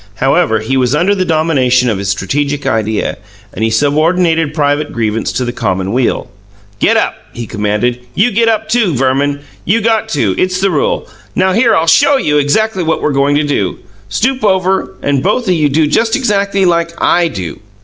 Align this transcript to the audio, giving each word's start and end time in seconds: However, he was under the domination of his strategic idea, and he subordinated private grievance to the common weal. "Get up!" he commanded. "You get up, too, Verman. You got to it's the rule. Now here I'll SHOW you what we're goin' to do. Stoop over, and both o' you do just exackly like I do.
However, 0.15 0.61
he 0.61 0.77
was 0.77 0.95
under 0.95 1.13
the 1.13 1.25
domination 1.25 1.87
of 1.87 1.99
his 1.99 2.09
strategic 2.09 2.65
idea, 2.65 3.19
and 3.53 3.63
he 3.63 3.69
subordinated 3.69 4.51
private 4.51 4.91
grievance 4.91 5.31
to 5.33 5.45
the 5.45 5.53
common 5.53 5.91
weal. 5.93 6.27
"Get 6.79 6.97
up!" 6.97 7.13
he 7.33 7.45
commanded. 7.45 7.99
"You 8.15 8.31
get 8.31 8.47
up, 8.47 8.67
too, 8.67 8.95
Verman. 8.95 9.41
You 9.63 9.79
got 9.79 10.09
to 10.09 10.33
it's 10.39 10.59
the 10.59 10.71
rule. 10.71 11.07
Now 11.35 11.53
here 11.53 11.75
I'll 11.75 11.85
SHOW 11.85 12.17
you 12.17 12.43
what 12.83 13.03
we're 13.03 13.11
goin' 13.13 13.35
to 13.35 13.43
do. 13.43 13.77
Stoop 14.09 14.43
over, 14.43 14.95
and 15.03 15.21
both 15.21 15.47
o' 15.47 15.51
you 15.51 15.69
do 15.69 15.85
just 15.85 16.15
exackly 16.15 16.65
like 16.65 16.99
I 16.99 17.27
do. 17.27 17.59